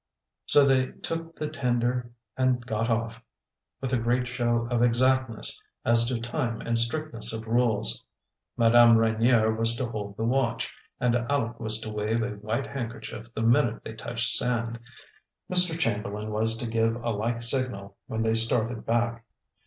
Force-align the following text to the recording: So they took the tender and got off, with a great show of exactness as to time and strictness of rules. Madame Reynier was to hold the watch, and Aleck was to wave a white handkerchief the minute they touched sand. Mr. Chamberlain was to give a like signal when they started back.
So 0.47 0.65
they 0.65 0.93
took 0.93 1.35
the 1.35 1.47
tender 1.47 2.09
and 2.35 2.65
got 2.65 2.89
off, 2.89 3.21
with 3.81 3.93
a 3.93 3.99
great 3.99 4.27
show 4.27 4.67
of 4.71 4.81
exactness 4.81 5.61
as 5.85 6.05
to 6.05 6.19
time 6.19 6.59
and 6.59 6.75
strictness 6.75 7.31
of 7.33 7.45
rules. 7.45 8.03
Madame 8.57 8.97
Reynier 8.97 9.55
was 9.55 9.75
to 9.75 9.85
hold 9.85 10.17
the 10.17 10.23
watch, 10.23 10.73
and 10.99 11.15
Aleck 11.29 11.59
was 11.59 11.79
to 11.81 11.91
wave 11.91 12.23
a 12.23 12.29
white 12.31 12.65
handkerchief 12.65 13.31
the 13.35 13.43
minute 13.43 13.83
they 13.83 13.93
touched 13.93 14.35
sand. 14.35 14.79
Mr. 15.53 15.77
Chamberlain 15.77 16.31
was 16.31 16.57
to 16.57 16.65
give 16.65 16.95
a 16.95 17.11
like 17.11 17.43
signal 17.43 17.95
when 18.07 18.23
they 18.23 18.33
started 18.33 18.87
back. 18.87 19.23